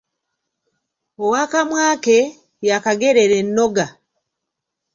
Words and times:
Ow’akamwa 1.23 1.85
ke, 2.03 2.17
y’akagerera 2.67 3.35
ennoga. 3.41 3.85